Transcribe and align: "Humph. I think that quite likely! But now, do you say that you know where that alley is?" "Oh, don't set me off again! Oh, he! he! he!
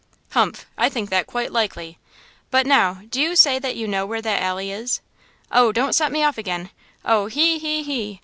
"Humph. 0.31 0.65
I 0.79 0.89
think 0.89 1.11
that 1.11 1.27
quite 1.27 1.51
likely! 1.51 1.99
But 2.49 2.65
now, 2.65 3.03
do 3.11 3.21
you 3.21 3.35
say 3.35 3.59
that 3.59 3.75
you 3.75 3.87
know 3.87 4.03
where 4.03 4.19
that 4.19 4.41
alley 4.41 4.71
is?" 4.71 4.99
"Oh, 5.51 5.71
don't 5.71 5.93
set 5.93 6.11
me 6.11 6.23
off 6.23 6.39
again! 6.39 6.71
Oh, 7.05 7.27
he! 7.27 7.59
he! 7.59 7.83
he! 7.83 8.19